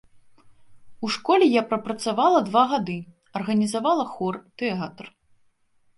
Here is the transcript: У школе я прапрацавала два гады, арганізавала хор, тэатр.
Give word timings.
У 1.07 1.09
школе 1.15 1.45
я 1.57 1.63
прапрацавала 1.73 2.39
два 2.49 2.63
гады, 2.73 2.97
арганізавала 3.41 4.05
хор, 4.15 4.35
тэатр. 4.63 5.05